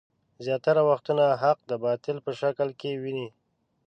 [0.45, 3.27] زياتره وختونه حق د باطل په شکل کې ويني.